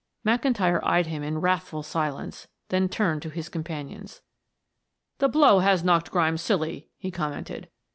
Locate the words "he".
6.97-7.11